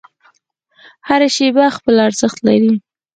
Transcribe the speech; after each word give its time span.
هره 1.07 1.27
شیبه 1.35 1.65
خپل 1.77 1.95
ارزښت 2.07 2.37
لري. 2.47 2.73